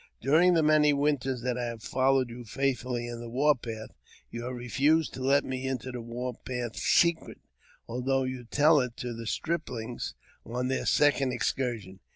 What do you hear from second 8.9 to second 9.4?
to